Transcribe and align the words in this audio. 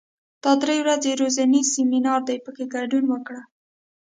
دا 0.43 0.51
درې 0.61 0.75
ورځنی 0.81 1.11
روزنیز 1.21 1.67
سیمینار 1.75 2.19
دی، 2.27 2.37
په 2.45 2.51
کې 2.55 2.65
ګډون 2.75 3.03
وکړه. 3.09 3.41